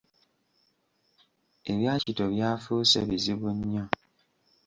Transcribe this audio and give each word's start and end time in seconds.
Ebya 1.71 1.93
Kityo 2.01 2.25
by’afuuse 2.33 2.97
bizibu 3.09 3.47
nnyo. 3.57 3.85